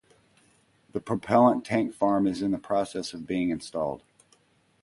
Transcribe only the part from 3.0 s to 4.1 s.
of being installed.